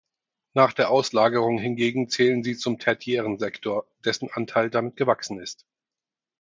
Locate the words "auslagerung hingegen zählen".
0.89-2.41